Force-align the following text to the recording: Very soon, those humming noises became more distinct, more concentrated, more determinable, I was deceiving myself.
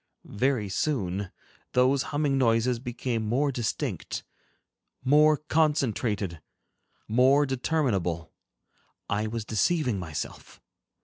Very 0.25 0.67
soon, 0.67 1.31
those 1.73 2.01
humming 2.09 2.35
noises 2.35 2.79
became 2.79 3.21
more 3.23 3.51
distinct, 3.51 4.23
more 5.05 5.37
concentrated, 5.37 6.41
more 7.07 7.45
determinable, 7.45 8.33
I 9.07 9.27
was 9.27 9.45
deceiving 9.45 9.99
myself. 9.99 10.59